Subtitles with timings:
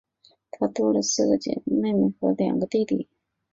[0.49, 3.07] 她多了四个妹妹和两个弟弟